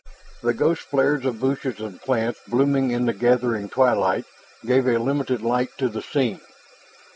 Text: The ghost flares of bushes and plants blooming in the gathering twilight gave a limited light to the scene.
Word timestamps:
The 0.41 0.55
ghost 0.55 0.81
flares 0.81 1.25
of 1.27 1.39
bushes 1.39 1.79
and 1.79 2.01
plants 2.01 2.39
blooming 2.47 2.89
in 2.89 3.05
the 3.05 3.13
gathering 3.13 3.69
twilight 3.69 4.25
gave 4.65 4.87
a 4.87 4.97
limited 4.97 5.43
light 5.43 5.77
to 5.77 5.89
the 5.89 6.01
scene. 6.01 6.41